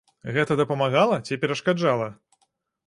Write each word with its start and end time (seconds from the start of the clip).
Гэта 0.37 0.57
дапамагала 0.61 1.21
ці 1.29 1.39
перашкаджала? 1.45 2.07